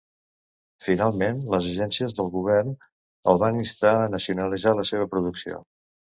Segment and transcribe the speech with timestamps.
[0.83, 2.71] Finalment, les agències del govern
[3.33, 5.61] el van instar a nacionalitzar la seva producció.